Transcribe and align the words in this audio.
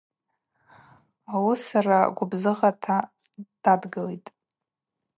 Ауысара 1.33 1.99
гвыбзыгъата 2.15 2.95
дадгылитӏ. 3.63 4.29